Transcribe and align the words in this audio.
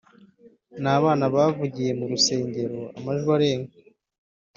n’abana 0.83 1.25
bavugiye 1.35 1.91
mu 1.99 2.05
rusengero 2.11 2.79
amajwi 2.97 3.29
arenga 3.35 3.75